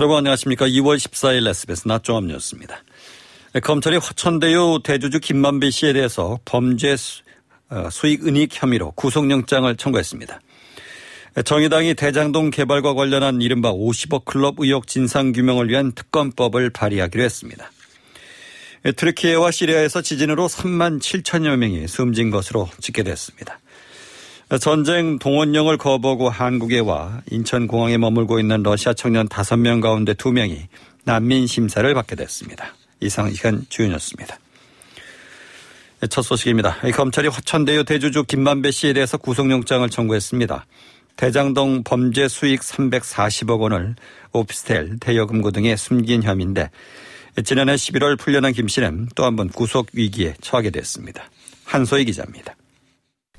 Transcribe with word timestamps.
여러분 0.00 0.16
안녕하십니까. 0.16 0.66
2월 0.66 0.96
14일 0.96 1.46
SBS 1.46 1.86
낮종합 1.86 2.24
뉴스입니다. 2.24 2.82
검찰이 3.62 3.98
화천대유 3.98 4.80
대주주 4.82 5.20
김만배 5.20 5.70
씨에 5.70 5.92
대해서 5.92 6.38
범죄 6.46 6.96
어, 7.68 7.90
수익 7.90 8.26
은닉 8.26 8.48
혐의로 8.50 8.92
구속영장을 8.92 9.76
청구했습니다. 9.76 10.40
정의당이 11.44 11.92
대장동 11.96 12.48
개발과 12.48 12.94
관련한 12.94 13.42
이른바 13.42 13.74
50억 13.74 14.24
클럽 14.24 14.54
의혹 14.56 14.86
진상규명을 14.86 15.68
위한 15.68 15.92
특검법을 15.92 16.70
발의하기로 16.70 17.22
했습니다. 17.22 17.70
트르키예와 18.96 19.50
시리아에서 19.50 20.00
지진으로 20.00 20.48
3만 20.48 20.98
7천여 20.98 21.56
명이 21.56 21.86
숨진 21.88 22.30
것으로 22.30 22.70
집계됐습니다. 22.80 23.60
전쟁 24.58 25.18
동원령을 25.18 25.76
거부하고 25.78 26.28
한국에 26.28 26.80
와 26.80 27.22
인천공항에 27.30 27.98
머물고 27.98 28.40
있는 28.40 28.62
러시아 28.62 28.92
청년 28.92 29.28
5명 29.28 29.80
가운데 29.80 30.12
2명이 30.14 30.66
난민 31.04 31.46
심사를 31.46 31.92
받게 31.94 32.16
됐습니다. 32.16 32.74
이상 33.00 33.30
시간 33.32 33.64
주연이었습니다. 33.68 34.38
첫 36.08 36.22
소식입니다. 36.22 36.78
검찰이 36.94 37.28
화천대유 37.28 37.84
대주주 37.84 38.24
김만배 38.24 38.70
씨에 38.70 38.92
대해서 38.92 39.18
구속영장을 39.18 39.88
청구했습니다. 39.88 40.66
대장동 41.16 41.84
범죄 41.84 42.26
수익 42.28 42.60
340억 42.60 43.60
원을 43.60 43.94
오피스텔, 44.32 44.98
대여금고 45.00 45.50
등에 45.50 45.76
숨긴 45.76 46.22
혐의인데 46.22 46.70
지난해 47.44 47.74
11월 47.74 48.18
풀려난 48.18 48.52
김 48.52 48.66
씨는 48.66 49.08
또 49.14 49.24
한 49.24 49.36
번 49.36 49.48
구속 49.48 49.88
위기에 49.92 50.34
처하게 50.40 50.70
됐습니다. 50.70 51.30
한소희 51.64 52.04
기자입니다. 52.06 52.54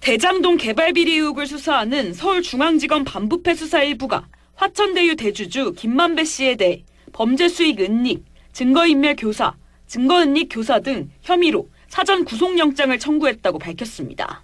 대장동 0.02 0.58
개발 0.58 0.94
비리 0.94 1.14
의혹을 1.14 1.46
수사하는 1.46 2.16
서울중앙지검 2.16 3.04
반부패 3.04 3.54
수사 3.54 3.84
일부가 3.84 4.28
화천대유 4.56 5.16
대주주 5.16 5.74
김만배 5.74 6.24
씨에 6.24 6.56
대해 6.56 6.84
범죄 7.14 7.48
수익 7.48 7.80
은닉, 7.80 8.26
증거인멸 8.52 9.16
교사, 9.16 9.54
증거은닉 9.86 10.50
교사 10.50 10.80
등 10.80 11.12
혐의로 11.22 11.70
사전 11.88 12.26
구속영장을 12.26 12.98
청구했다고 12.98 13.60
밝혔습니다. 13.60 14.44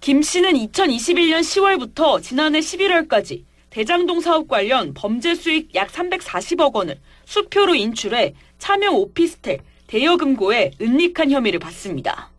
김 0.00 0.20
씨는 0.20 0.52
2021년 0.52 1.40
10월부터 1.40 2.22
지난해 2.22 2.60
11월까지 2.60 3.44
대장동 3.70 4.20
사업 4.20 4.48
관련 4.48 4.92
범죄 4.92 5.34
수익 5.34 5.74
약 5.74 5.90
340억 5.90 6.74
원을 6.74 7.00
수표로 7.24 7.74
인출해 7.74 8.34
차명 8.58 8.96
오피스텔, 8.96 9.60
대여금고에 9.86 10.72
은닉한 10.78 11.30
혐의를 11.30 11.58
받습니다. 11.58 12.33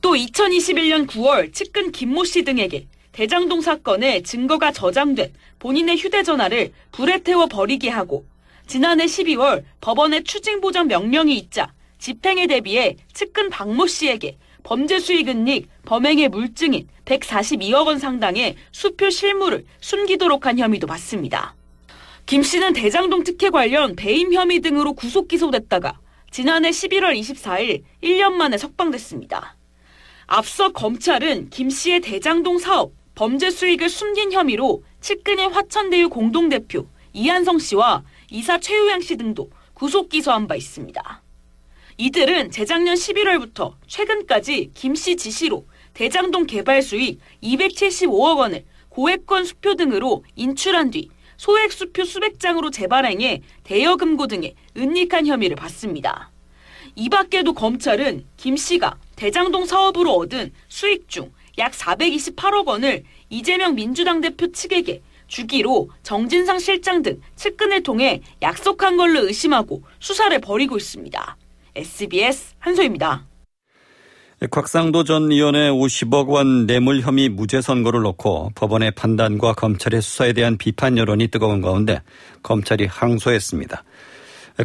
또 0.00 0.14
2021년 0.14 1.06
9월 1.06 1.52
측근 1.52 1.92
김모 1.92 2.24
씨 2.24 2.42
등에게 2.42 2.86
대장동 3.12 3.60
사건의 3.60 4.22
증거가 4.22 4.72
저장된 4.72 5.32
본인의 5.58 5.98
휴대전화를 5.98 6.72
불에 6.90 7.18
태워 7.18 7.46
버리게 7.46 7.90
하고 7.90 8.24
지난해 8.66 9.04
12월 9.04 9.64
법원의 9.80 10.24
추징보장 10.24 10.86
명령이 10.86 11.36
있자 11.36 11.72
집행에 11.98 12.46
대비해 12.46 12.96
측근 13.12 13.50
박모 13.50 13.86
씨에게 13.88 14.38
범죄 14.62 14.98
수익 14.98 15.28
은닉, 15.28 15.68
범행의 15.84 16.28
물증인 16.28 16.88
142억 17.04 17.86
원 17.86 17.98
상당의 17.98 18.56
수표 18.72 19.10
실물을 19.10 19.66
숨기도록 19.80 20.46
한 20.46 20.58
혐의도 20.58 20.86
받습니다. 20.86 21.54
김 22.24 22.42
씨는 22.42 22.72
대장동 22.72 23.24
특혜 23.24 23.50
관련 23.50 23.96
배임 23.96 24.32
혐의 24.32 24.60
등으로 24.60 24.94
구속 24.94 25.28
기소됐다가 25.28 25.98
지난해 26.30 26.70
11월 26.70 27.18
24일 27.18 27.82
1년 28.02 28.32
만에 28.32 28.56
석방됐습니다. 28.56 29.59
앞서 30.32 30.70
검찰은 30.70 31.50
김 31.50 31.70
씨의 31.70 32.02
대장동 32.02 32.60
사업 32.60 32.92
범죄 33.16 33.50
수익을 33.50 33.88
숨긴 33.88 34.30
혐의로 34.30 34.84
측근의 35.00 35.48
화천대유 35.48 36.08
공동대표 36.08 36.86
이한성 37.12 37.58
씨와 37.58 38.04
이사 38.30 38.60
최우양 38.60 39.00
씨 39.00 39.16
등도 39.16 39.50
구속 39.74 40.08
기소한 40.08 40.46
바 40.46 40.54
있습니다. 40.54 41.22
이들은 41.98 42.52
재작년 42.52 42.94
11월부터 42.94 43.74
최근까지 43.88 44.70
김 44.72 44.94
씨 44.94 45.16
지시로 45.16 45.66
대장동 45.94 46.46
개발 46.46 46.80
수익 46.80 47.18
275억 47.42 48.38
원을 48.38 48.64
고액권 48.90 49.44
수표 49.44 49.74
등으로 49.74 50.22
인출한 50.36 50.92
뒤 50.92 51.10
소액 51.38 51.72
수표 51.72 52.04
수백 52.04 52.38
장으로 52.38 52.70
재발행해 52.70 53.42
대여금고 53.64 54.28
등에 54.28 54.54
은닉한 54.76 55.26
혐의를 55.26 55.56
받습니다. 55.56 56.30
이 56.94 57.08
밖에도 57.08 57.52
검찰은 57.52 58.26
김 58.36 58.56
씨가 58.56 58.96
대장동 59.20 59.66
사업으로 59.66 60.12
얻은 60.14 60.50
수익 60.68 61.08
중 61.08 61.30
약 61.60 61.72
428억 61.72 62.66
원을 62.66 63.04
이재명 63.28 63.74
민주당 63.74 64.20
대표 64.20 64.50
측에게 64.50 65.02
주기로 65.26 65.90
정진상 66.02 66.58
실장 66.58 67.02
등 67.02 67.20
측근을 67.36 67.82
통해 67.82 68.20
약속한 68.42 68.96
걸로 68.96 69.26
의심하고 69.26 69.82
수사를 70.00 70.36
벌이고 70.40 70.76
있습니다. 70.76 71.36
SBS 71.76 72.54
한소입니다. 72.58 73.26
곽상도 74.50 75.04
전 75.04 75.30
의원의 75.30 75.70
50억 75.70 76.28
원 76.28 76.66
뇌물 76.66 77.02
혐의 77.02 77.28
무죄 77.28 77.60
선고를 77.60 78.00
놓고 78.00 78.52
법원의 78.54 78.92
판단과 78.92 79.52
검찰의 79.52 80.00
수사에 80.00 80.32
대한 80.32 80.56
비판 80.56 80.96
여론이 80.96 81.28
뜨거운 81.28 81.60
가운데 81.60 82.00
검찰이 82.42 82.86
항소했습니다. 82.86 83.84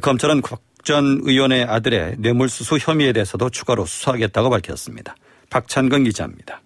검찰은 0.02 0.42
곽 0.42 0.62
전 0.86 1.20
의원의 1.24 1.64
아들의 1.64 2.18
뇌물수수 2.20 2.78
혐의에 2.80 3.12
대해서도 3.12 3.50
추가로 3.50 3.86
수사하겠다고 3.86 4.52
밝혔습니다. 4.52 5.16
박찬근 5.50 6.04
기자입니다. 6.04 6.62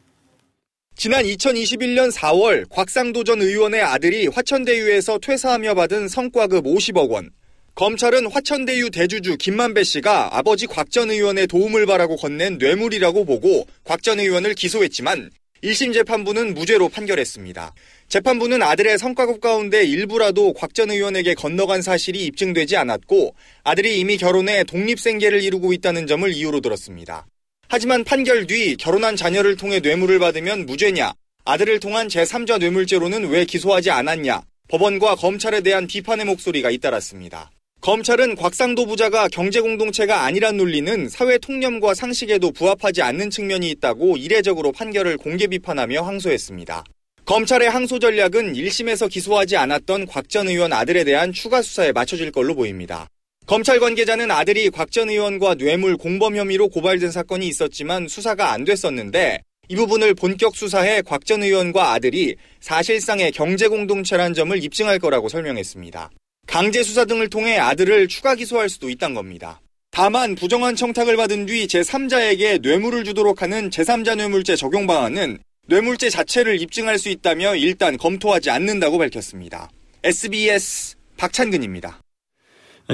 지난 0.95 1.23
2021년 1.23 2.11
4월 2.11 2.67
곽상도 2.69 3.23
전 3.23 3.41
의원의 3.41 3.81
아들이 3.81 4.27
화천대유에서 4.27 5.19
퇴사하며 5.19 5.73
받은 5.73 6.09
성과급 6.09 6.65
50억 6.65 7.09
원. 7.09 7.29
검찰은 7.75 8.29
화천대유 8.29 8.89
대주주 8.89 9.37
김만배 9.37 9.85
씨가 9.85 10.37
아버지 10.37 10.67
곽 10.67 10.91
전 10.91 11.09
의원의 11.09 11.47
도움을 11.47 11.85
바라고 11.85 12.17
건넨 12.17 12.57
뇌물이라고 12.57 13.23
보고 13.23 13.65
곽 13.85 14.03
전 14.03 14.19
의원을 14.19 14.53
기소했지만 14.53 15.29
1심 15.63 15.93
재판부는 15.93 16.53
무죄로 16.53 16.89
판결했습니다. 16.89 17.73
재판부는 18.07 18.63
아들의 18.63 18.97
성과급 18.97 19.41
가운데 19.41 19.83
일부라도 19.83 20.53
곽 20.53 20.73
전 20.73 20.91
의원에게 20.91 21.33
건너간 21.33 21.81
사실이 21.81 22.23
입증되지 22.25 22.77
않았고 22.77 23.35
아들이 23.63 23.99
이미 23.99 24.17
결혼해 24.17 24.63
독립생계를 24.63 25.43
이루고 25.43 25.73
있다는 25.73 26.07
점을 26.07 26.31
이유로 26.31 26.61
들었습니다. 26.61 27.25
하지만 27.67 28.03
판결 28.03 28.47
뒤 28.47 28.77
결혼한 28.77 29.15
자녀를 29.15 29.57
통해 29.57 29.79
뇌물을 29.79 30.17
받으면 30.19 30.65
무죄냐, 30.65 31.13
아들을 31.45 31.79
통한 31.79 32.07
제3자 32.07 32.59
뇌물죄로는 32.59 33.29
왜 33.29 33.45
기소하지 33.45 33.91
않았냐, 33.91 34.41
법원과 34.69 35.15
검찰에 35.15 35.61
대한 35.61 35.87
비판의 35.87 36.25
목소리가 36.25 36.71
잇따랐습니다. 36.71 37.51
검찰은 37.81 38.35
곽상도 38.35 38.85
부자가 38.85 39.29
경제공동체가 39.29 40.25
아니란 40.25 40.57
논리는 40.57 41.07
사회 41.07 41.37
통념과 41.37 41.93
상식에도 41.93 42.51
부합하지 42.51 43.01
않는 43.01 43.29
측면이 43.29 43.69
있다고 43.71 44.17
이례적으로 44.17 44.73
판결을 44.73 45.15
공개 45.17 45.47
비판하며 45.47 46.01
항소했습니다. 46.01 46.83
검찰의 47.25 47.69
항소 47.69 47.99
전략은 47.99 48.53
1심에서 48.53 49.09
기소하지 49.09 49.55
않았던 49.55 50.07
곽 50.07 50.27
전 50.27 50.49
의원 50.49 50.73
아들에 50.73 51.05
대한 51.05 51.31
추가 51.31 51.61
수사에 51.61 51.93
맞춰질 51.93 52.33
걸로 52.33 52.53
보입니다. 52.53 53.07
검찰 53.45 53.79
관계자는 53.79 54.29
아들이 54.29 54.69
곽 54.69 54.91
전 54.91 55.09
의원과 55.09 55.55
뇌물 55.55 55.95
공범 55.95 56.35
혐의로 56.35 56.67
고발된 56.67 57.11
사건이 57.11 57.47
있었지만 57.47 58.09
수사가 58.09 58.51
안 58.51 58.65
됐었는데 58.65 59.39
이 59.69 59.75
부분을 59.75 60.15
본격 60.15 60.57
수사해 60.57 61.01
곽 61.01 61.23
전 61.23 61.43
의원과 61.43 61.93
아들이 61.93 62.35
사실상의 62.59 63.31
경제공동체란 63.31 64.33
점을 64.33 64.61
입증할 64.61 64.99
거라고 64.99 65.29
설명했습니다. 65.29 66.09
강제 66.49 66.81
수사 66.81 67.05
등을 67.05 67.29
통해 67.29 67.59
아들을 67.59 68.07
추가 68.07 68.33
기소할 68.33 68.69
수도 68.69 68.89
있단 68.89 69.13
겁니다. 69.13 69.61
다만 69.91 70.33
부정한 70.33 70.75
청탁을 70.75 71.15
받은 71.15 71.45
뒤 71.45 71.67
제3자에게 71.67 72.61
뇌물을 72.63 73.03
주도록 73.03 73.43
하는 73.43 73.69
제3자 73.69 74.15
뇌물죄 74.15 74.55
적용 74.55 74.87
방안은 74.87 75.37
뇌물죄 75.67 76.09
자체를 76.09 76.59
입증할 76.59 76.97
수 76.97 77.09
있다며 77.09 77.55
일단 77.55 77.97
검토하지 77.97 78.49
않는다고 78.49 78.97
밝혔습니다. 78.97 79.69
SBS 80.03 80.95
박찬근입니다. 81.17 82.01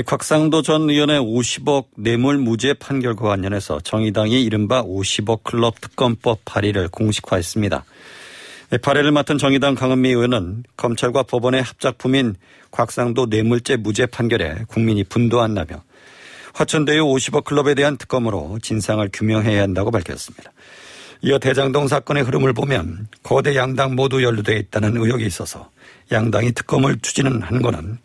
곽상도 0.05 0.61
전 0.61 0.89
의원의 0.89 1.21
50억 1.21 1.85
뇌물 1.95 2.37
무죄 2.37 2.73
판결과 2.73 3.29
관련해서 3.29 3.79
정의당이 3.79 4.43
이른바 4.43 4.83
50억 4.83 5.43
클럽 5.43 5.79
특검법 5.79 6.39
발의를 6.43 6.89
공식화했습니다. 6.89 7.85
발의를 8.81 9.11
맡은 9.11 9.37
정의당 9.37 9.75
강은미 9.75 10.09
의원은 10.09 10.63
검찰과 10.75 11.23
법원의 11.23 11.61
합작품인 11.61 12.35
곽상도 12.71 13.27
뇌물죄 13.27 13.77
무죄 13.77 14.05
판결에 14.05 14.63
국민이 14.67 15.03
분도한다며 15.03 15.83
화천대유 16.53 17.03
50억 17.03 17.43
클럽에 17.43 17.75
대한 17.75 17.97
특검으로 17.97 18.59
진상을 18.61 19.07
규명해야 19.13 19.61
한다고 19.61 19.91
밝혔습니다. 19.91 20.51
이어 21.21 21.37
대장동 21.39 21.87
사건의 21.87 22.23
흐름을 22.23 22.53
보면 22.53 23.07
거대 23.23 23.55
양당 23.55 23.95
모두 23.95 24.23
연루되어 24.23 24.55
있다는 24.57 24.97
의혹이 24.97 25.25
있어서 25.25 25.69
양당이 26.11 26.51
특검을 26.53 26.99
추진한 27.01 27.61
거는 27.61 27.97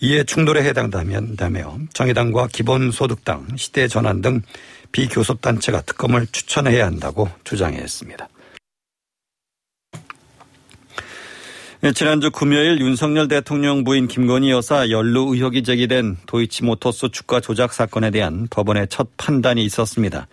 이에 0.00 0.24
충돌에 0.24 0.64
해당된다며 0.64 1.78
정의당과 1.92 2.48
기본소득당, 2.48 3.56
시대전환 3.56 4.20
등 4.20 4.42
비교섭단체가 4.90 5.82
특검을 5.82 6.26
추천해야 6.26 6.86
한다고 6.86 7.28
주장했습니다. 7.44 8.28
지난주 11.90 12.30
금요일 12.30 12.80
윤석열 12.80 13.26
대통령 13.26 13.82
부인 13.82 14.06
김건희 14.06 14.52
여사 14.52 14.88
연루 14.88 15.34
의혹이 15.34 15.64
제기된 15.64 16.16
도이치모터스 16.26 17.08
주가 17.10 17.40
조작 17.40 17.72
사건에 17.72 18.12
대한 18.12 18.46
법원의 18.48 18.86
첫 18.88 19.08
판단이 19.16 19.64
있었습니다. 19.64 20.28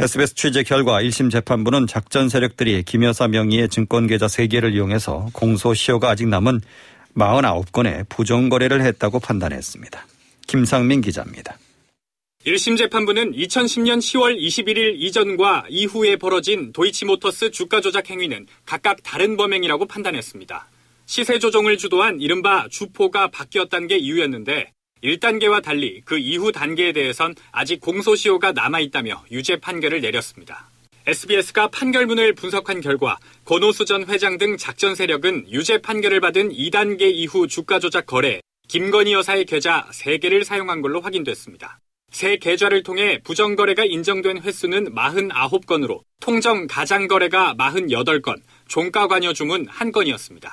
SBS 0.00 0.34
취재 0.34 0.64
결과 0.64 1.00
1심 1.00 1.30
재판부는 1.30 1.86
작전 1.86 2.28
세력들이 2.28 2.82
김 2.82 3.04
여사 3.04 3.28
명의의 3.28 3.68
증권 3.68 4.08
계좌 4.08 4.26
3개를 4.26 4.74
이용해서 4.74 5.28
공소시효가 5.32 6.10
아직 6.10 6.26
남은 6.26 6.60
49건의 7.16 8.08
부정거래를 8.08 8.82
했다고 8.82 9.20
판단했습니다. 9.20 10.04
김상민 10.48 11.02
기자입니다. 11.02 11.56
1심 12.46 12.76
재판부는 12.76 13.32
2010년 13.32 14.00
10월 14.00 14.38
21일 14.38 14.96
이전과 14.98 15.64
이후에 15.70 16.16
벌어진 16.16 16.74
도이치모터스 16.74 17.50
주가 17.50 17.80
조작 17.80 18.10
행위는 18.10 18.46
각각 18.66 18.98
다른 19.02 19.38
범행이라고 19.38 19.86
판단했습니다. 19.86 20.68
시세 21.06 21.38
조정을 21.38 21.78
주도한 21.78 22.20
이른바 22.20 22.68
주포가 22.68 23.28
바뀌었다는 23.28 23.88
게 23.88 23.96
이유였는데 23.96 24.72
1단계와 25.02 25.62
달리 25.62 26.02
그 26.04 26.18
이후 26.18 26.52
단계에 26.52 26.92
대해선 26.92 27.34
아직 27.50 27.80
공소시효가 27.80 28.52
남아있다며 28.52 29.24
유죄 29.30 29.56
판결을 29.56 30.02
내렸습니다. 30.02 30.68
SBS가 31.06 31.68
판결문을 31.68 32.34
분석한 32.34 32.82
결과 32.82 33.18
권오수 33.46 33.86
전 33.86 34.06
회장 34.06 34.36
등 34.36 34.58
작전 34.58 34.94
세력은 34.94 35.50
유죄 35.50 35.78
판결을 35.78 36.20
받은 36.20 36.50
2단계 36.50 37.10
이후 37.10 37.46
주가 37.46 37.78
조작 37.78 38.04
거래 38.04 38.40
김건희 38.68 39.14
여사의 39.14 39.46
계좌 39.46 39.86
3개를 39.92 40.44
사용한 40.44 40.82
걸로 40.82 41.00
확인됐습니다. 41.00 41.80
새 42.14 42.36
계좌를 42.36 42.84
통해 42.84 43.18
부정거래가 43.24 43.84
인정된 43.84 44.42
횟수는 44.42 44.94
49건으로 44.94 46.02
통정 46.20 46.68
가장거래가 46.68 47.56
48건, 47.58 48.40
종가관여 48.68 49.32
주문 49.32 49.66
1건이었습니다. 49.66 50.48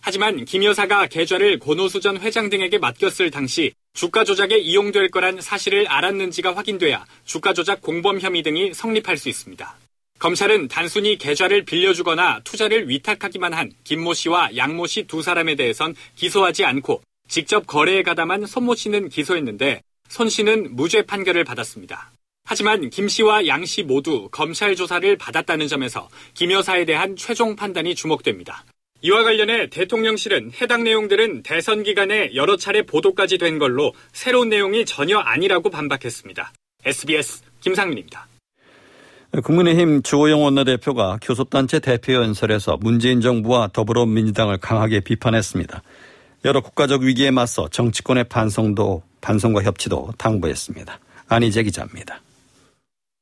하지만 0.00 0.46
김 0.46 0.64
여사가 0.64 1.08
계좌를 1.08 1.58
권오수 1.58 2.00
전 2.00 2.18
회장 2.18 2.48
등에게 2.48 2.78
맡겼을 2.78 3.30
당시 3.30 3.74
주가 3.92 4.24
조작에 4.24 4.56
이용될 4.56 5.10
거란 5.10 5.42
사실을 5.42 5.86
알았는지가 5.86 6.56
확인돼야 6.56 7.04
주가 7.26 7.52
조작 7.52 7.82
공범 7.82 8.18
혐의 8.18 8.42
등이 8.42 8.72
성립할 8.72 9.18
수 9.18 9.28
있습니다. 9.28 9.76
검찰은 10.18 10.68
단순히 10.68 11.18
계좌를 11.18 11.66
빌려주거나 11.66 12.40
투자를 12.42 12.88
위탁하기만 12.88 13.52
한 13.52 13.70
김모 13.84 14.14
씨와 14.14 14.56
양모 14.56 14.86
씨 14.86 15.02
두 15.02 15.20
사람에 15.20 15.56
대해선 15.56 15.94
기소하지 16.16 16.64
않고 16.64 17.02
직접 17.28 17.66
거래에 17.66 18.02
가담한 18.02 18.46
손모 18.46 18.76
씨는 18.76 19.10
기소했는데 19.10 19.82
손 20.12 20.28
씨는 20.28 20.76
무죄 20.76 21.00
판결을 21.00 21.42
받았습니다. 21.42 22.10
하지만 22.44 22.90
김 22.90 23.08
씨와 23.08 23.46
양 23.46 23.64
씨 23.64 23.82
모두 23.82 24.28
검찰 24.30 24.76
조사를 24.76 25.16
받았다는 25.16 25.68
점에서 25.68 26.10
김 26.34 26.52
여사에 26.52 26.84
대한 26.84 27.16
최종 27.16 27.56
판단이 27.56 27.94
주목됩니다. 27.94 28.66
이와 29.00 29.22
관련해 29.22 29.70
대통령실은 29.70 30.52
해당 30.60 30.84
내용들은 30.84 31.42
대선 31.42 31.82
기간에 31.82 32.34
여러 32.34 32.58
차례 32.58 32.82
보도까지 32.82 33.38
된 33.38 33.58
걸로 33.58 33.94
새로운 34.12 34.50
내용이 34.50 34.84
전혀 34.84 35.16
아니라고 35.16 35.70
반박했습니다. 35.70 36.52
SBS 36.84 37.40
김상민입니다. 37.62 38.26
국민의힘 39.42 40.02
주호영 40.02 40.42
원내대표가 40.44 41.20
교섭단체 41.22 41.80
대표연설에서 41.80 42.76
문재인 42.82 43.22
정부와 43.22 43.70
더불어민주당을 43.72 44.58
강하게 44.58 45.00
비판했습니다. 45.00 45.82
여러 46.44 46.60
국가적 46.60 47.00
위기에 47.00 47.30
맞서 47.30 47.66
정치권의 47.70 48.24
반성도 48.24 49.04
반성과 49.22 49.62
협치도 49.62 50.12
당부했습니다. 50.18 51.00
안희재 51.28 51.62
기자입니다. 51.62 52.20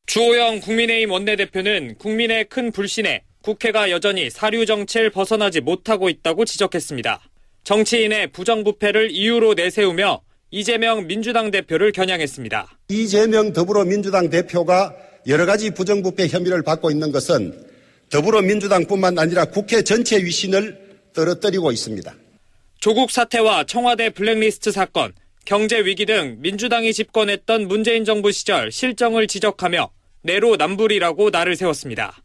주호영 0.07 0.61
국민의힘 0.61 1.13
원내대표는 1.13 1.95
국민의 1.99 2.47
큰 2.47 2.73
불신에 2.73 3.23
국회가 3.43 3.91
여전히 3.91 4.29
사류 4.29 4.67
정치를 4.67 5.11
벗어나지 5.11 5.61
못하고 5.61 6.09
있다고 6.09 6.45
지적했습니다. 6.45 7.21
정치인의 7.63 8.33
부정부패를 8.33 9.13
이유로 9.13 9.55
내세우며 9.55 10.23
이재명 10.51 11.07
민주당 11.07 11.53
대표를 11.53 11.93
겨냥했습니다. 11.93 12.79
이재명 12.89 13.53
더불어민주당 13.53 14.29
대표가 14.31 14.97
여러 15.29 15.47
가지 15.47 15.71
부정부패 15.71 16.27
혐의를 16.27 16.63
받고 16.63 16.91
있는 16.91 17.13
것은 17.13 17.67
더불어민주당뿐만 18.11 19.19
아니라 19.19 19.45
국회 19.45 19.83
전체 19.83 20.17
위신을 20.17 20.77
떨어뜨리고 21.13 21.71
있습니다. 21.71 22.13
조국 22.81 23.11
사태와 23.11 23.65
청와대 23.65 24.11
블랙리스트 24.11 24.73
사건, 24.73 25.13
경제 25.45 25.81
위기 25.81 26.07
등 26.07 26.37
민주당이 26.41 26.93
집권했던 26.93 27.67
문재인 27.67 28.05
정부 28.05 28.31
시절 28.31 28.71
실정을 28.71 29.27
지적하며 29.27 29.91
내로남불이라고 30.23 31.31
나를 31.31 31.57
세웠습니다. 31.57 32.23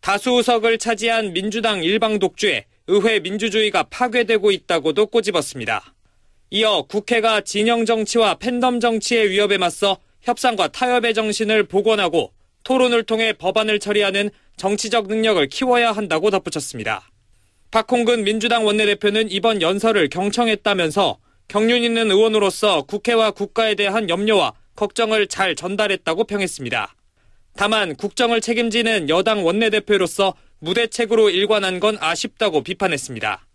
다수 0.00 0.30
의석을 0.30 0.78
차지한 0.78 1.32
민주당 1.32 1.84
일방 1.84 2.18
독주에 2.18 2.64
의회 2.88 3.20
민주주의가 3.20 3.84
파괴되고 3.84 4.50
있다고도 4.50 5.06
꼬집었습니다. 5.06 5.94
이어 6.50 6.82
국회가 6.82 7.40
진영 7.40 7.84
정치와 7.84 8.36
팬덤 8.36 8.80
정치의 8.80 9.30
위협에 9.30 9.58
맞서 9.58 9.98
협상과 10.22 10.68
타협의 10.68 11.14
정신을 11.14 11.64
복원하고 11.64 12.32
토론을 12.62 13.04
통해 13.04 13.32
법안을 13.32 13.78
처리하는 13.78 14.30
정치적 14.56 15.08
능력을 15.08 15.46
키워야 15.48 15.92
한다고 15.92 16.30
덧붙였습니다. 16.30 17.10
박홍근 17.70 18.24
민주당 18.24 18.64
원내대표는 18.64 19.30
이번 19.30 19.60
연설을 19.60 20.08
경청했다면서 20.08 21.18
경륜 21.48 21.82
있는 21.84 22.10
의원으로서 22.10 22.82
국회와 22.82 23.30
국가에 23.30 23.74
대한 23.74 24.08
염려와 24.08 24.52
걱정을 24.74 25.26
잘 25.26 25.54
전달했다고 25.54 26.24
평했습니다. 26.24 26.94
다만 27.56 27.94
국정을 27.96 28.40
책임지는 28.40 29.08
여당 29.08 29.44
원내대표로서 29.44 30.34
무대책으로 30.58 31.30
일관한 31.30 31.80
건 31.80 31.96
아쉽다고 32.00 32.62
비판했습니다. 32.62 33.46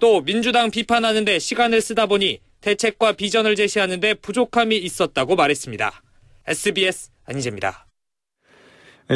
또 0.00 0.22
민주당 0.22 0.70
비판하는데 0.70 1.38
시간을 1.38 1.80
쓰다 1.80 2.06
보니 2.06 2.40
대책과 2.62 3.12
비전을 3.12 3.56
제시하는데 3.56 4.14
부족함이 4.14 4.76
있었다고 4.76 5.36
말했습니다. 5.36 6.02
SBS 6.46 7.10
안희재입니다. 7.26 7.86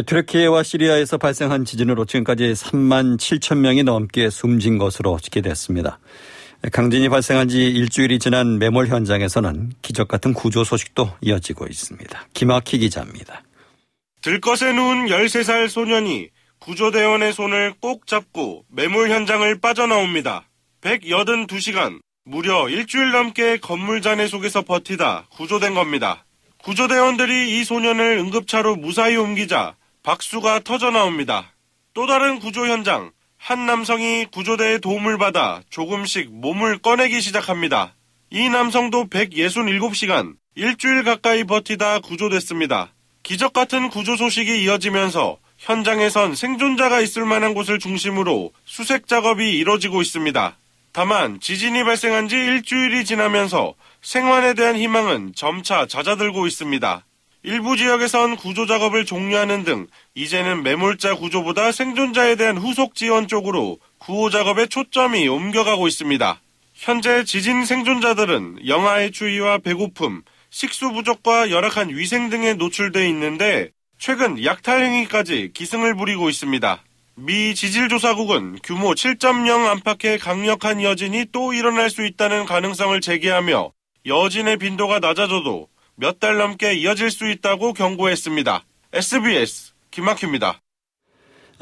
트르키예와 0.07 0.63
시리아에서 0.63 1.19
발생한 1.19 1.65
지진으로 1.65 2.05
지금까지 2.05 2.53
3만 2.53 3.17
7천 3.17 3.59
명이 3.59 3.85
넘게 3.85 4.29
숨진 4.29 4.77
것으로 4.77 5.19
집계됐습니다. 5.21 6.01
강진이 6.73 7.11
발생한 7.11 7.49
지 7.49 7.59
일주일이 7.59 8.19
지난 8.19 8.59
매몰 8.59 8.87
현장에서는 8.87 9.73
기적 9.83 10.09
같은 10.09 10.33
구조 10.33 10.65
소식도 10.65 11.11
이어지고 11.21 11.67
있습니다. 11.67 12.29
김학희 12.33 12.79
기자입니다. 12.79 13.43
들것에 14.23 14.73
누운 14.73 15.07
13살 15.07 15.69
소년이 15.69 16.31
구조대원의 16.61 17.35
손을 17.35 17.75
꼭 17.81 18.07
잡고 18.07 18.65
매몰 18.71 19.11
현장을 19.11 19.61
빠져나옵니다. 19.61 20.49
182시간, 20.81 22.01
무려 22.25 22.71
일주일 22.71 23.13
넘게 23.13 23.59
건물 23.59 24.01
잔해 24.01 24.27
속에서 24.27 24.63
버티다 24.63 25.27
구조된 25.37 25.75
겁니다. 25.75 26.25
구조대원들이 26.63 27.59
이 27.59 27.65
소년을 27.65 28.17
응급차로 28.19 28.77
무사히 28.77 29.17
옮기자 29.17 29.77
박수가 30.03 30.61
터져 30.61 30.91
나옵니다. 30.91 31.53
또 31.93 32.07
다른 32.07 32.39
구조 32.39 32.67
현장, 32.67 33.11
한 33.45 33.67
남성이 33.67 34.25
구조대의 34.33 34.81
도움을 34.81 35.19
받아 35.19 35.61
조금씩 35.69 36.31
몸을 36.33 36.79
꺼내기 36.79 37.21
시작합니다. 37.21 37.95
이 38.31 38.49
남성도 38.49 39.09
167시간, 39.11 40.37
일주일 40.55 41.05
가까이 41.05 41.45
버티다 41.45 41.99
구조됐습니다. 41.99 42.95
기적 43.23 43.53
같은 43.53 43.91
구조 43.91 44.17
소식이 44.17 44.65
이어지면서 44.65 45.37
현장에선 45.59 46.35
생존자가 46.35 47.03
있을 47.03 47.27
만한 47.27 47.53
곳을 47.53 47.79
중심으로 47.79 48.51
수색 48.65 49.09
작업이 49.09 49.59
이뤄지고 49.59 50.01
있습니다. 50.01 50.57
다만 50.93 51.39
지진이 51.39 51.85
발생한 51.85 52.29
지 52.29 52.37
일주일이 52.37 53.05
지나면서 53.05 53.75
생환에 54.01 54.55
대한 54.55 54.75
희망은 54.75 55.35
점차 55.35 55.85
잦아들고 55.85 56.47
있습니다. 56.47 57.05
일부 57.47 57.77
지역에선 57.77 58.37
구조 58.37 58.65
작업을 58.65 59.05
종료하는 59.05 59.65
등 59.65 59.87
이제는 60.15 60.63
매몰자 60.63 61.17
구조보다 61.17 61.73
생존자에 61.73 62.37
대한 62.37 62.57
후속 62.57 62.95
지원 62.95 63.29
쪽으로 63.29 63.79
구호 63.99 64.31
작업의 64.31 64.69
초점이 64.69 65.29
옮겨가고 65.29 65.87
있습니다. 65.87 66.41
현재 66.73 67.23
지진 67.25 67.67
생존자들은 67.67 68.67
영하의 68.67 69.11
추위와 69.11 69.59
배고픔, 69.59 70.23
식수 70.49 70.93
부족과 70.93 71.51
열악한 71.51 71.91
위생 71.91 72.31
등에 72.31 72.55
노출돼 72.55 73.07
있는데 73.11 73.69
최근 73.99 74.43
약탈 74.43 74.83
행위까지 74.83 75.51
기승을 75.53 75.97
부리고 75.97 76.31
있습니다. 76.31 76.83
미 77.17 77.55
지질조사국은 77.55 78.61
규모 78.65 78.93
7.0 78.95 79.67
안팎의 79.67 80.19
강력한 80.19 80.83
여진이 80.83 81.27
또 81.31 81.53
일어날 81.53 81.91
수 81.91 82.07
있다는 82.07 82.47
가능성을 82.47 82.99
제기하며 83.03 83.71
여진의 84.07 84.57
빈도가 84.57 85.01
낮아져도 85.01 85.69
몇 85.97 86.19
달 86.19 86.37
넘게 86.37 86.75
이어질 86.75 87.11
수 87.11 87.29
있다고 87.29 87.73
경고했습니다. 87.73 88.65
SBS 88.93 89.73
김학휘입니다. 89.91 90.61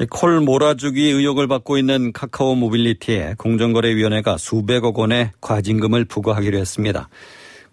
콜 0.09 0.41
몰아주기 0.41 1.01
의혹을 1.11 1.47
받고 1.47 1.77
있는 1.77 2.11
카카오 2.13 2.55
모빌리티에 2.55 3.35
공정거래위원회가 3.37 4.37
수백억 4.37 4.97
원의 4.97 5.31
과징금을 5.39 6.05
부과하기로 6.05 6.57
했습니다. 6.57 7.09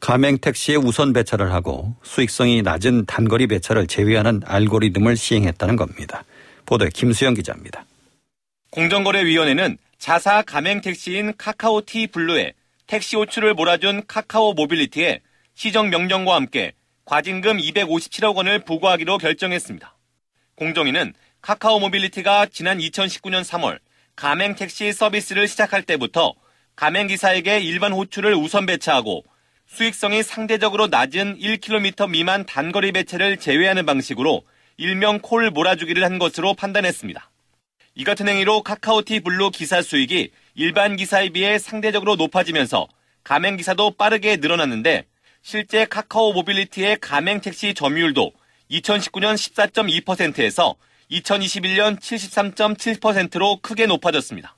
가맹 0.01 0.39
택시의 0.39 0.79
우선 0.79 1.13
배차를 1.13 1.53
하고 1.53 1.95
수익성이 2.03 2.63
낮은 2.63 3.07
단거리 3.07 3.47
배차를 3.47 3.87
제외하는 3.87 4.43
알고리즘을 4.45 5.17
시행했다는 5.17 5.77
겁니다. 5.77 6.25
보도에 6.67 6.89
김수영 6.93 7.35
기자입니다. 7.35 7.85
공정거래위원회는 8.71 9.79
자사 9.99 10.43
가맹 10.43 10.81
택시인 10.81 11.33
카카오티 11.37 12.09
블루에 12.09 12.53
택시 12.87 13.17
호출을 13.17 13.55
몰아준 13.55 14.03
카카오 14.07 14.55
모빌리티에 14.55 15.21
시정 15.61 15.91
명령과 15.91 16.37
함께 16.37 16.73
과징금 17.05 17.59
257억 17.59 18.35
원을 18.35 18.61
부과하기로 18.65 19.19
결정했습니다. 19.19 19.95
공정위는 20.55 21.13
카카오 21.43 21.81
모빌리티가 21.81 22.47
지난 22.47 22.79
2019년 22.79 23.45
3월 23.45 23.79
가맹 24.17 24.55
택시 24.55 24.91
서비스를 24.91 25.47
시작할 25.49 25.83
때부터 25.83 26.33
가맹 26.77 27.09
기사에게 27.09 27.61
일반 27.61 27.93
호출을 27.93 28.35
우선 28.35 28.65
배차하고 28.65 29.23
수익성이 29.67 30.23
상대적으로 30.23 30.87
낮은 30.87 31.39
1km 31.39 32.09
미만 32.09 32.47
단거리 32.47 32.93
배차를 32.93 33.37
제외하는 33.37 33.85
방식으로 33.85 34.45
일명 34.79 35.19
콜 35.19 35.51
몰아주기를 35.51 36.03
한 36.03 36.19
것으로 36.19 36.55
판단했습니다. 36.55 37.31
이 37.97 38.05
같은 38.05 38.29
행위로 38.29 38.63
카카오티 38.63 39.21
블루 39.21 39.51
기사 39.51 39.83
수익이 39.83 40.31
일반 40.55 40.97
기사에 40.97 41.29
비해 41.29 41.59
상대적으로 41.59 42.17
높아지면서 42.17 42.89
가맹 43.25 43.59
기사도 43.59 43.91
빠르게 43.91 44.39
늘어났는데 44.39 45.05
실제 45.43 45.87
카카오 45.87 46.33
모빌리티의 46.35 46.99
가맹 47.01 47.41
택시 47.41 47.73
점유율도 47.73 48.33
2019년 48.71 49.35
14.2%에서 49.35 50.77
2021년 51.11 51.99
73.7%로 51.99 53.59
크게 53.63 53.87
높아졌습니다. 53.87 54.57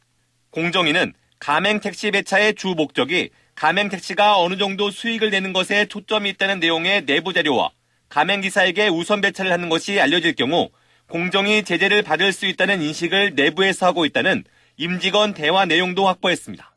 공정위는 0.50 1.14
가맹 1.38 1.80
택시 1.80 2.10
배차의 2.10 2.54
주 2.54 2.68
목적이 2.68 3.30
가맹 3.54 3.88
택시가 3.88 4.38
어느 4.38 4.56
정도 4.56 4.90
수익을 4.90 5.30
내는 5.30 5.52
것에 5.52 5.86
초점이 5.86 6.30
있다는 6.30 6.60
내용의 6.60 7.06
내부 7.06 7.32
자료와 7.32 7.70
가맹 8.08 8.40
기사에게 8.40 8.88
우선 8.88 9.20
배차를 9.20 9.52
하는 9.52 9.68
것이 9.68 10.00
알려질 10.00 10.34
경우 10.34 10.70
공정이 11.08 11.62
제재를 11.62 12.02
받을 12.02 12.32
수 12.32 12.46
있다는 12.46 12.82
인식을 12.82 13.34
내부에서 13.34 13.86
하고 13.86 14.04
있다는 14.04 14.44
임직원 14.76 15.34
대화 15.34 15.64
내용도 15.64 16.06
확보했습니다. 16.06 16.74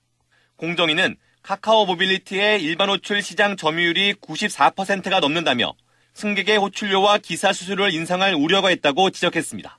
공정위는 0.57 1.17
카카오 1.45 1.85
모빌리티의 1.85 2.63
일반 2.63 2.89
호출 2.89 3.21
시장 3.21 3.55
점유율이 3.55 4.15
94%가 4.15 5.19
넘는다며 5.19 5.75
승객의 6.15 6.57
호출료와 6.57 7.19
기사 7.19 7.53
수수료를 7.53 7.93
인상할 7.93 8.33
우려가 8.33 8.71
있다고 8.71 9.11
지적했습니다. 9.11 9.77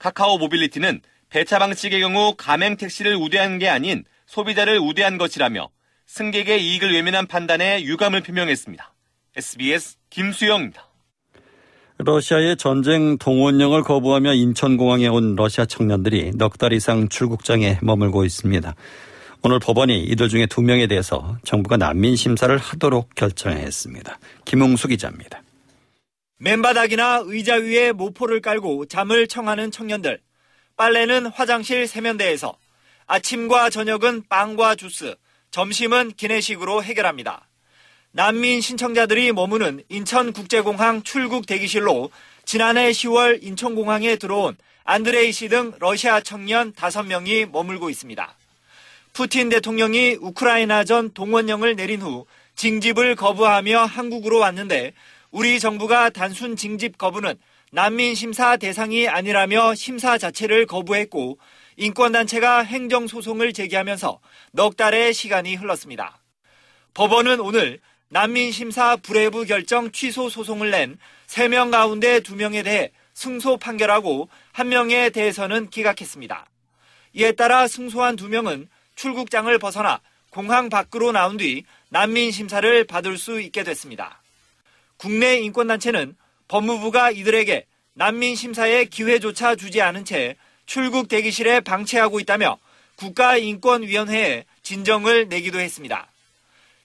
카카오 0.00 0.38
모빌리티는 0.38 1.00
배차 1.30 1.60
방식의 1.60 2.00
경우 2.00 2.34
가맹 2.36 2.76
택시를 2.76 3.14
우대한 3.14 3.60
게 3.60 3.68
아닌 3.68 4.02
소비자를 4.26 4.80
우대한 4.80 5.16
것이라며 5.16 5.68
승객의 6.06 6.66
이익을 6.66 6.92
외면한 6.92 7.28
판단에 7.28 7.84
유감을 7.84 8.22
표명했습니다. 8.22 8.92
SBS 9.36 9.98
김수영입니다. 10.10 10.88
러시아의 11.98 12.56
전쟁 12.56 13.16
동원령을 13.18 13.84
거부하며 13.84 14.34
인천공항에 14.34 15.06
온 15.06 15.36
러시아 15.36 15.66
청년들이 15.66 16.32
넉 16.34 16.58
달 16.58 16.72
이상 16.72 17.08
출국장에 17.08 17.78
머물고 17.80 18.24
있습니다. 18.24 18.74
오늘 19.42 19.58
법원이 19.60 20.04
이들 20.04 20.28
중에 20.28 20.46
두 20.46 20.60
명에 20.62 20.86
대해서 20.86 21.36
정부가 21.44 21.76
난민 21.76 22.16
심사를 22.16 22.56
하도록 22.56 23.14
결정했습니다. 23.14 24.18
김웅수 24.44 24.88
기자입니다. 24.88 25.42
맨바닥이나 26.38 27.22
의자 27.24 27.54
위에 27.54 27.92
모포를 27.92 28.40
깔고 28.40 28.86
잠을 28.86 29.26
청하는 29.26 29.70
청년들. 29.70 30.20
빨래는 30.76 31.26
화장실 31.26 31.86
세면대에서. 31.86 32.56
아침과 33.06 33.70
저녁은 33.70 34.24
빵과 34.28 34.74
주스, 34.74 35.14
점심은 35.52 36.12
기내식으로 36.16 36.82
해결합니다. 36.82 37.48
난민 38.10 38.60
신청자들이 38.60 39.32
머무는 39.32 39.82
인천국제공항 39.88 41.02
출국 41.02 41.46
대기실로 41.46 42.10
지난해 42.44 42.90
10월 42.90 43.42
인천공항에 43.42 44.16
들어온 44.16 44.56
안드레이 44.84 45.32
씨 45.32 45.48
등 45.48 45.72
러시아 45.78 46.20
청년 46.20 46.72
5명이 46.72 47.50
머물고 47.50 47.90
있습니다. 47.90 48.36
푸틴 49.16 49.48
대통령이 49.48 50.18
우크라이나 50.20 50.84
전 50.84 51.10
동원령을 51.14 51.74
내린 51.74 52.02
후 52.02 52.26
징집을 52.54 53.16
거부하며 53.16 53.86
한국으로 53.86 54.38
왔는데 54.40 54.92
우리 55.30 55.58
정부가 55.58 56.10
단순 56.10 56.54
징집 56.54 56.98
거부는 56.98 57.36
난민 57.72 58.14
심사 58.14 58.58
대상이 58.58 59.08
아니라며 59.08 59.74
심사 59.74 60.18
자체를 60.18 60.66
거부했고 60.66 61.38
인권단체가 61.78 62.62
행정소송을 62.64 63.54
제기하면서 63.54 64.20
넉 64.52 64.76
달의 64.76 65.14
시간이 65.14 65.54
흘렀습니다. 65.54 66.22
법원은 66.92 67.40
오늘 67.40 67.80
난민 68.10 68.52
심사 68.52 68.96
불회부 68.96 69.46
결정 69.46 69.92
취소 69.92 70.28
소송을 70.28 70.70
낸 70.70 70.98
3명 71.26 71.70
가운데 71.70 72.20
2명에 72.20 72.64
대해 72.64 72.92
승소 73.14 73.56
판결하고 73.56 74.28
1명에 74.52 75.10
대해서는 75.10 75.70
기각했습니다. 75.70 76.44
이에 77.14 77.32
따라 77.32 77.66
승소한 77.66 78.16
2명은 78.16 78.68
출국장을 78.96 79.56
벗어나 79.58 80.00
공항 80.30 80.68
밖으로 80.68 81.12
나온 81.12 81.36
뒤 81.36 81.64
난민 81.88 82.32
심사를 82.32 82.84
받을 82.84 83.16
수 83.16 83.40
있게 83.40 83.62
됐습니다. 83.62 84.20
국내 84.96 85.36
인권단체는 85.38 86.16
법무부가 86.48 87.10
이들에게 87.10 87.66
난민 87.94 88.34
심사의 88.34 88.86
기회조차 88.90 89.56
주지 89.56 89.80
않은 89.80 90.04
채 90.04 90.36
출국 90.66 91.08
대기실에 91.08 91.60
방치하고 91.60 92.20
있다며 92.20 92.58
국가인권위원회에 92.96 94.44
진정을 94.62 95.28
내기도 95.28 95.60
했습니다. 95.60 96.10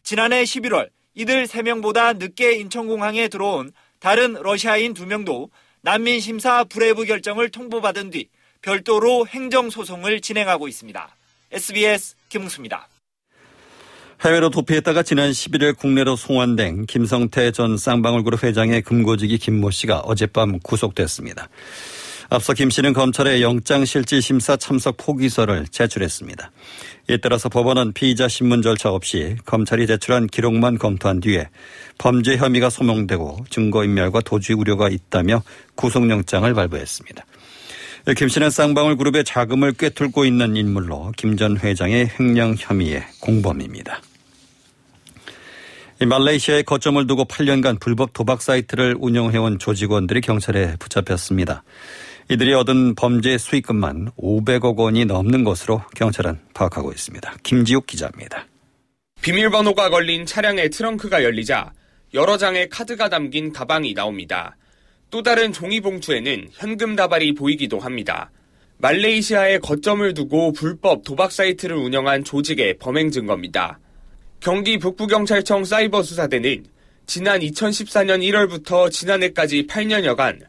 지난해 0.03 0.43
11월 0.43 0.89
이들 1.15 1.45
3명보다 1.47 2.17
늦게 2.17 2.53
인천공항에 2.53 3.27
들어온 3.27 3.71
다른 3.99 4.33
러시아인 4.33 4.93
2명도 4.93 5.49
난민 5.81 6.19
심사 6.19 6.63
불회부 6.63 7.05
결정을 7.05 7.49
통보받은 7.49 8.11
뒤 8.11 8.29
별도로 8.61 9.25
행정소송을 9.27 10.21
진행하고 10.21 10.67
있습니다. 10.67 11.15
SBS 11.51 12.15
김웅수입니다. 12.29 12.87
해외로 14.23 14.49
도피했다가 14.49 15.03
지난 15.03 15.31
11일 15.31 15.75
국내로 15.77 16.15
송환된 16.15 16.85
김성태 16.85 17.51
전 17.51 17.77
쌍방울그룹 17.77 18.43
회장의 18.43 18.83
금고지기 18.83 19.37
김모 19.37 19.71
씨가 19.71 19.99
어젯밤 19.99 20.59
구속됐습니다. 20.59 21.49
앞서 22.29 22.53
김 22.53 22.69
씨는 22.69 22.93
검찰에 22.93 23.41
영장실질심사 23.41 24.55
참석 24.55 24.95
포기서를 24.95 25.67
제출했습니다. 25.67 26.51
이에 27.09 27.17
따라서 27.17 27.49
법원은 27.49 27.91
피의자 27.91 28.29
신문 28.29 28.61
절차 28.61 28.89
없이 28.89 29.35
검찰이 29.45 29.85
제출한 29.87 30.27
기록만 30.27 30.77
검토한 30.77 31.19
뒤에 31.19 31.49
범죄 31.97 32.37
혐의가 32.37 32.69
소명되고 32.69 33.45
증거인멸과 33.49 34.21
도주 34.21 34.53
우려가 34.57 34.87
있다며 34.87 35.43
구속영장을 35.75 36.53
발부했습니다. 36.53 37.25
김 38.17 38.29
씨는 38.29 38.49
쌍방울 38.49 38.97
그룹의 38.97 39.23
자금을 39.23 39.73
꿰뚫고 39.73 40.25
있는 40.25 40.55
인물로 40.55 41.11
김 41.17 41.37
전 41.37 41.57
회장의 41.57 42.11
횡령 42.19 42.55
혐의의 42.57 43.03
공범입니다. 43.19 44.01
말레이시아에 45.99 46.63
거점을 46.63 47.05
두고 47.05 47.25
8년간 47.25 47.79
불법 47.79 48.11
도박 48.13 48.41
사이트를 48.41 48.95
운영해온 48.99 49.59
조직원들이 49.59 50.21
경찰에 50.21 50.75
붙잡혔습니다. 50.79 51.63
이들이 52.29 52.53
얻은 52.55 52.95
범죄 52.95 53.37
수익금만 53.37 54.11
500억 54.17 54.77
원이 54.77 55.05
넘는 55.05 55.43
것으로 55.43 55.83
경찰은 55.95 56.39
파악하고 56.55 56.91
있습니다. 56.91 57.35
김지욱 57.43 57.85
기자입니다. 57.85 58.47
비밀번호가 59.21 59.91
걸린 59.91 60.25
차량의 60.25 60.71
트렁크가 60.71 61.23
열리자 61.23 61.71
여러 62.15 62.37
장의 62.37 62.69
카드가 62.69 63.09
담긴 63.09 63.53
가방이 63.53 63.93
나옵니다. 63.93 64.57
또 65.11 65.21
다른 65.21 65.51
종이 65.51 65.81
봉투에는 65.81 66.47
현금 66.53 66.95
다발이 66.95 67.35
보이기도 67.35 67.79
합니다. 67.79 68.31
말레이시아에 68.77 69.59
거점을 69.59 70.13
두고 70.13 70.53
불법 70.53 71.03
도박 71.03 71.33
사이트를 71.33 71.75
운영한 71.75 72.23
조직의 72.23 72.77
범행 72.79 73.11
증거입니다. 73.11 73.77
경기 74.39 74.79
북부경찰청 74.79 75.65
사이버 75.65 76.01
수사대는 76.01 76.65
지난 77.05 77.41
2014년 77.41 78.23
1월부터 78.23 78.89
지난해까지 78.89 79.67
8년여간 79.67 80.39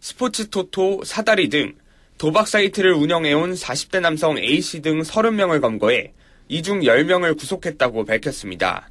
스포츠 0.00 0.50
토토, 0.50 1.02
사다리 1.02 1.48
등 1.48 1.74
도박 2.18 2.46
사이트를 2.46 2.92
운영해온 2.92 3.54
40대 3.54 4.00
남성 4.00 4.36
A씨 4.38 4.82
등 4.82 5.00
30명을 5.00 5.62
검거해 5.62 6.12
이중 6.48 6.80
10명을 6.80 7.38
구속했다고 7.38 8.04
밝혔습니다. 8.04 8.90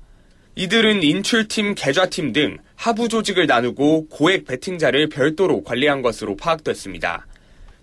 이들은 0.55 1.03
인출팀, 1.03 1.75
계좌팀 1.75 2.33
등 2.33 2.57
하부 2.75 3.07
조직을 3.07 3.47
나누고 3.47 4.07
고액 4.09 4.45
베팅자를 4.45 5.09
별도로 5.09 5.63
관리한 5.63 6.01
것으로 6.01 6.35
파악됐습니다. 6.35 7.27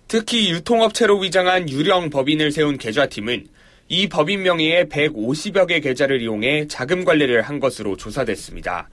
특히 0.07 0.51
유통업체로 0.51 1.19
위장한 1.19 1.69
유령 1.69 2.09
법인을 2.09 2.51
세운 2.51 2.77
계좌팀은 2.77 3.47
이 3.89 4.07
법인 4.09 4.43
명의의 4.43 4.85
150여 4.85 5.67
개 5.67 5.79
계좌를 5.79 6.21
이용해 6.21 6.67
자금 6.67 7.05
관리를 7.05 7.41
한 7.41 7.59
것으로 7.59 7.95
조사됐습니다. 7.95 8.89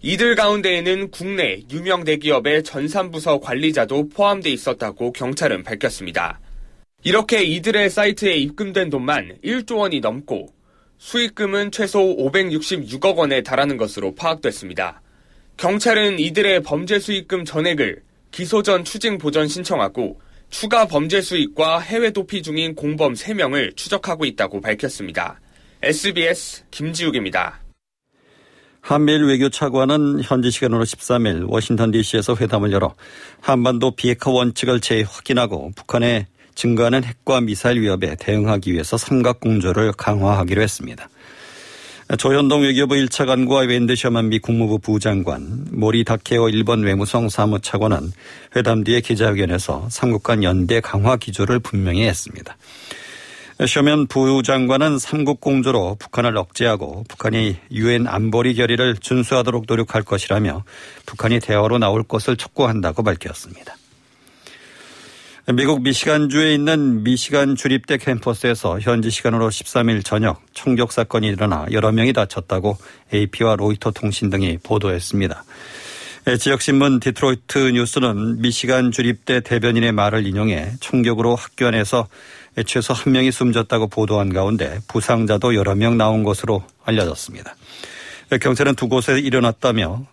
이들 0.00 0.36
가운데에는 0.36 1.10
국내 1.10 1.60
유명 1.72 2.04
대기업의 2.04 2.62
전산부서 2.62 3.40
관리자도 3.40 4.10
포함돼 4.10 4.50
있었다고 4.50 5.12
경찰은 5.12 5.64
밝혔습니다. 5.64 6.40
이렇게 7.02 7.42
이들의 7.42 7.90
사이트에 7.90 8.34
입금된 8.36 8.90
돈만 8.90 9.38
1조 9.44 9.78
원이 9.78 10.00
넘고 10.00 10.57
수익금은 10.98 11.70
최소 11.70 12.00
566억 12.00 13.16
원에 13.16 13.42
달하는 13.42 13.76
것으로 13.76 14.14
파악됐습니다. 14.14 15.00
경찰은 15.56 16.18
이들의 16.18 16.62
범죄 16.62 16.98
수익금 16.98 17.44
전액을 17.44 18.02
기소 18.30 18.62
전 18.62 18.84
추징 18.84 19.18
보전 19.18 19.48
신청하고 19.48 20.20
추가 20.50 20.86
범죄 20.86 21.20
수익과 21.20 21.80
해외 21.80 22.10
도피 22.10 22.42
중인 22.42 22.74
공범 22.74 23.14
3명을 23.14 23.76
추적하고 23.76 24.24
있다고 24.24 24.60
밝혔습니다. 24.60 25.40
SBS 25.82 26.64
김지욱입니다. 26.70 27.60
한미일 28.80 29.24
외교차관은 29.26 30.22
현지 30.22 30.50
시간으로 30.50 30.84
13일 30.84 31.50
워싱턴 31.50 31.90
DC에서 31.90 32.36
회담을 32.36 32.72
열어 32.72 32.94
한반도 33.40 33.90
비핵화 33.90 34.30
원칙을 34.30 34.80
재확인하고 34.80 35.72
북한의 35.76 36.26
증가하는 36.58 37.04
핵과 37.04 37.40
미사일 37.40 37.80
위협에 37.82 38.16
대응하기 38.18 38.72
위해서 38.72 38.96
삼각공조를 38.96 39.92
강화하기로 39.92 40.60
했습니다. 40.60 41.08
조현동 42.18 42.62
외교부 42.62 42.96
1차 42.96 43.26
관과 43.26 43.60
웬드 43.60 43.94
셔만 43.94 44.30
미 44.30 44.40
국무부 44.40 44.80
부장관, 44.80 45.66
모리 45.70 46.02
다케오 46.02 46.48
일본 46.48 46.82
외무성 46.82 47.28
사무차관은 47.28 48.10
회담 48.56 48.82
뒤에 48.82 49.00
기자회견에서 49.02 49.86
삼국 49.88 50.24
간 50.24 50.42
연대 50.42 50.80
강화 50.80 51.16
기조를 51.16 51.60
분명히 51.60 52.02
했습니다. 52.08 52.56
셔면 53.64 54.08
부장관은 54.08 54.98
삼국 54.98 55.40
공조로 55.40 55.96
북한을 56.00 56.36
억제하고 56.36 57.04
북한이 57.08 57.56
유엔 57.70 58.08
안보리 58.08 58.54
결의를 58.54 58.96
준수하도록 58.96 59.66
노력할 59.68 60.02
것이라며 60.02 60.64
북한이 61.06 61.38
대화로 61.38 61.78
나올 61.78 62.02
것을 62.02 62.36
촉구한다고 62.36 63.04
밝혔습니다. 63.04 63.76
미국 65.54 65.80
미시간주에 65.80 66.52
있는 66.52 67.02
미시간 67.04 67.56
주립대 67.56 67.96
캠퍼스에서 67.96 68.80
현지 68.80 69.08
시간으로 69.08 69.48
13일 69.48 70.04
저녁 70.04 70.42
총격 70.52 70.92
사건이 70.92 71.26
일어나 71.26 71.64
여러 71.72 71.90
명이 71.90 72.12
다쳤다고 72.12 72.76
AP와 73.14 73.56
로이터 73.56 73.92
통신 73.92 74.28
등이 74.28 74.58
보도했습니다. 74.62 75.44
지역신문 76.38 77.00
디트로이트 77.00 77.70
뉴스는 77.70 78.42
미시간 78.42 78.92
주립대 78.92 79.40
대변인의 79.40 79.92
말을 79.92 80.26
인용해 80.26 80.72
총격으로 80.80 81.34
학교 81.34 81.68
안에서 81.68 82.08
최소 82.66 82.92
한 82.92 83.14
명이 83.14 83.32
숨졌다고 83.32 83.86
보도한 83.86 84.34
가운데 84.34 84.80
부상자도 84.86 85.54
여러 85.54 85.74
명 85.74 85.96
나온 85.96 86.24
것으로 86.24 86.62
알려졌습니다. 86.84 87.56
경찰은 88.42 88.74
두 88.74 88.88
곳에 88.88 89.18
일어났다며 89.18 90.04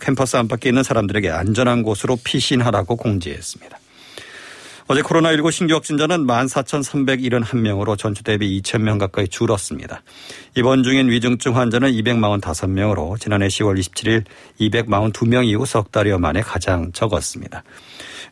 캠퍼스 0.00 0.36
안팎에 0.36 0.68
있는 0.68 0.84
사람들에게 0.84 1.28
안전한 1.28 1.82
곳으로 1.82 2.16
피신하라고 2.22 2.94
공지했습니다. 2.94 3.78
어제 4.86 5.00
코로나19 5.00 5.50
신규 5.50 5.74
확진자는 5.74 6.26
14,371명으로 6.26 7.96
전주 7.96 8.22
대비 8.22 8.60
2,000명 8.60 8.98
가까이 8.98 9.26
줄었습니다. 9.28 10.02
입원 10.56 10.82
중인 10.82 11.08
위중증 11.08 11.56
환자는 11.56 11.90
245명으로 11.92 13.18
지난해 13.18 13.46
10월 13.46 13.78
27일 13.78 14.24
242명 14.60 15.46
이후 15.46 15.64
석 15.64 15.90
달여 15.90 16.18
만에 16.18 16.42
가장 16.42 16.92
적었습니다. 16.92 17.64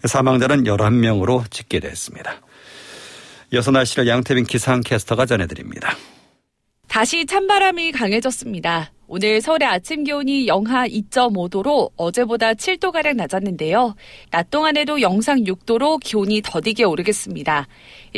사망자는 0.05 0.65
11명으로 0.65 1.51
집계됐습니다. 1.51 2.43
이어서 3.55 3.71
날씨를 3.71 4.07
양태빈 4.07 4.45
기상캐스터가 4.45 5.25
전해드립니다. 5.25 5.97
다시 6.87 7.25
찬바람이 7.25 7.93
강해졌습니다. 7.93 8.93
오늘 9.15 9.43
서울의 9.43 9.69
아침 9.69 10.05
기온이 10.05 10.47
영하 10.47 10.89
2.5도로 10.89 11.91
어제보다 11.97 12.55
7도가량 12.55 13.17
낮았는데요. 13.17 13.95
낮 14.31 14.51
동안에도 14.51 15.03
영상 15.03 15.45
6도로 15.45 16.01
기온이 16.03 16.41
더디게 16.43 16.85
오르겠습니다. 16.85 17.69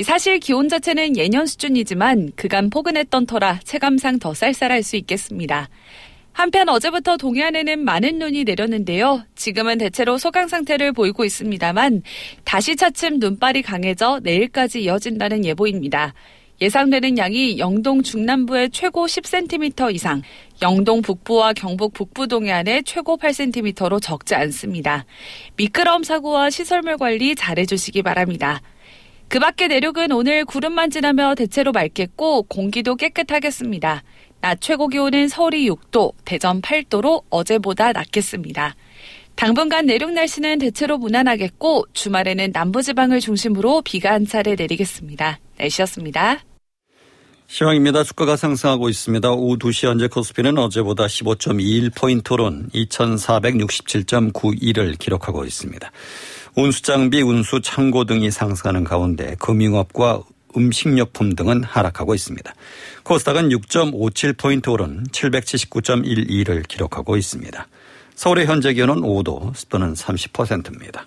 사실 0.04 0.38
기온 0.38 0.68
자체는 0.68 1.16
예년 1.16 1.46
수준이지만 1.46 2.30
그간 2.36 2.70
포근했던 2.70 3.26
터라 3.26 3.58
체감상 3.64 4.20
더 4.20 4.34
쌀쌀할 4.34 4.84
수 4.84 4.94
있겠습니다. 4.94 5.68
한편 6.30 6.68
어제부터 6.68 7.16
동해안에는 7.16 7.84
많은 7.84 8.20
눈이 8.20 8.44
내렸는데요. 8.44 9.24
지금은 9.34 9.78
대체로 9.78 10.16
소강 10.16 10.46
상태를 10.46 10.92
보이고 10.92 11.24
있습니다만 11.24 12.02
다시 12.44 12.76
차츰 12.76 13.18
눈발이 13.18 13.62
강해져 13.62 14.20
내일까지 14.22 14.84
이어진다는 14.84 15.44
예보입니다. 15.44 16.14
예상되는 16.64 17.18
양이 17.18 17.58
영동 17.58 18.02
중남부의 18.02 18.70
최고 18.70 19.04
10cm 19.04 19.94
이상, 19.94 20.22
영동 20.62 21.02
북부와 21.02 21.52
경북 21.52 21.92
북부 21.92 22.26
동해안의 22.26 22.84
최고 22.84 23.18
8cm로 23.18 24.00
적지 24.00 24.34
않습니다. 24.34 25.04
미끄러움 25.56 26.04
사고와 26.04 26.48
시설물 26.48 26.96
관리 26.96 27.34
잘해주시기 27.34 28.02
바랍니다. 28.02 28.62
그 29.28 29.38
밖에 29.38 29.68
내륙은 29.68 30.10
오늘 30.12 30.46
구름만 30.46 30.88
지나며 30.88 31.34
대체로 31.34 31.70
맑겠고 31.72 32.44
공기도 32.44 32.96
깨끗하겠습니다. 32.96 34.02
낮 34.40 34.60
최고 34.60 34.88
기온은 34.88 35.28
서울이 35.28 35.68
6도, 35.68 36.12
대전 36.24 36.62
8도로 36.62 37.24
어제보다 37.28 37.92
낮겠습니다. 37.92 38.74
당분간 39.34 39.86
내륙 39.86 40.12
날씨는 40.12 40.60
대체로 40.60 40.96
무난하겠고 40.96 41.86
주말에는 41.92 42.52
남부지방을 42.54 43.20
중심으로 43.20 43.82
비가 43.82 44.12
한 44.12 44.24
차례 44.26 44.54
내리겠습니다. 44.54 45.40
날씨였습니다. 45.58 46.40
시황입니다. 47.54 48.02
주가가 48.02 48.34
상승하고 48.34 48.88
있습니다. 48.88 49.30
오후 49.30 49.56
2시 49.56 49.86
현재 49.86 50.08
코스피는 50.08 50.58
어제보다 50.58 51.06
15.21포인트 51.06 52.32
오른 52.32 52.68
2467.91을 52.70 54.98
기록하고 54.98 55.44
있습니다. 55.44 55.92
운수장비, 56.56 57.22
운수, 57.22 57.60
창고 57.62 58.06
등이 58.06 58.32
상승하는 58.32 58.82
가운데 58.82 59.36
금융업과 59.38 60.24
음식료품 60.56 61.36
등은 61.36 61.62
하락하고 61.62 62.16
있습니다. 62.16 62.52
코스닥은 63.04 63.50
6.57포인트 63.50 64.72
오른 64.72 65.04
779.12를 65.12 66.66
기록하고 66.66 67.16
있습니다. 67.16 67.68
서울의 68.16 68.46
현재 68.46 68.72
기온은 68.72 68.96
5도, 68.96 69.54
습도는 69.54 69.94
30%입니다. 69.94 71.06